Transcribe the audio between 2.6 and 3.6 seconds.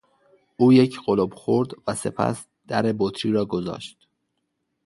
در بطری را